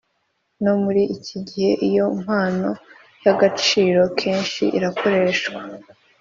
[0.63, 2.69] No muri iki gihe iyo mpano
[3.23, 5.59] y’agaciro kenshi irakoreshwa